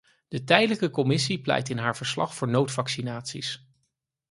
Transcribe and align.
De 0.27 0.43
tijdelijke 0.43 0.89
commissie 0.89 1.41
pleit 1.41 1.69
in 1.69 1.77
haar 1.77 1.95
verslag 1.97 2.35
voor 2.35 2.47
noodvaccinaties. 2.47 3.65